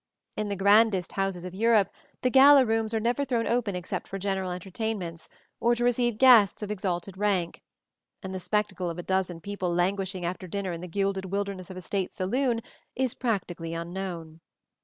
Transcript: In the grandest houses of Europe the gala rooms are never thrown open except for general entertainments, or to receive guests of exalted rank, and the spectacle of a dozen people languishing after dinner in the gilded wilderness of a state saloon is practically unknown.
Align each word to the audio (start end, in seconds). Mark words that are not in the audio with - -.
In 0.35 0.49
the 0.49 0.55
grandest 0.55 1.11
houses 1.11 1.45
of 1.45 1.53
Europe 1.53 1.91
the 2.23 2.31
gala 2.31 2.65
rooms 2.65 2.91
are 2.91 2.99
never 2.99 3.23
thrown 3.23 3.45
open 3.45 3.75
except 3.75 4.07
for 4.07 4.17
general 4.17 4.49
entertainments, 4.51 5.29
or 5.59 5.75
to 5.75 5.83
receive 5.83 6.17
guests 6.17 6.63
of 6.63 6.71
exalted 6.71 7.17
rank, 7.19 7.61
and 8.23 8.33
the 8.33 8.39
spectacle 8.39 8.89
of 8.89 8.97
a 8.97 9.03
dozen 9.03 9.41
people 9.41 9.71
languishing 9.71 10.25
after 10.25 10.47
dinner 10.47 10.71
in 10.73 10.81
the 10.81 10.87
gilded 10.87 11.25
wilderness 11.25 11.69
of 11.69 11.77
a 11.77 11.81
state 11.81 12.15
saloon 12.15 12.61
is 12.95 13.13
practically 13.13 13.75
unknown. 13.75 14.41